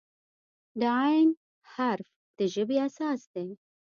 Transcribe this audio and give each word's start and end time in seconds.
د 0.79 0.81
"ع" 1.03 1.09
حرف 1.73 2.09
د 2.37 2.39
ژبې 2.53 2.77
اساس 2.87 3.21
دی. 3.33 3.47